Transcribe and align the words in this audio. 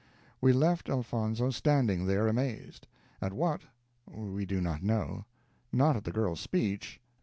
We 0.41 0.51
left 0.51 0.89
Elfonzo 0.89 1.51
standing 1.51 2.07
there 2.07 2.27
amazed. 2.27 2.87
At 3.21 3.33
what, 3.33 3.61
we 4.09 4.47
do 4.47 4.59
not 4.59 4.81
know. 4.81 5.25
Not 5.71 5.95
at 5.95 6.05
the 6.05 6.11
girl's 6.11 6.39
speech. 6.39 6.99